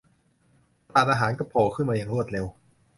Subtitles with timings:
[0.93, 2.45] ตลาดอาหารก็โผล่ขึ้นมาอย่างรวดเร็ว